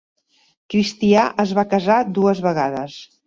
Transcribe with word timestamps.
Cristià 0.73 1.27
es 1.45 1.53
va 1.59 1.67
casar 1.75 1.99
dues 2.17 2.41
vegades. 2.49 2.97